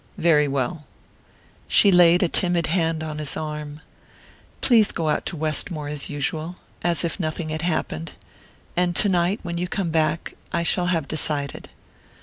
[0.17, 0.85] "Very well."
[1.67, 3.81] She laid a timid hand on his arm.
[4.61, 8.13] "Please go out to Westmore as usual as if nothing had happened.
[8.75, 11.69] And tonight...when you come back...I shall have decided."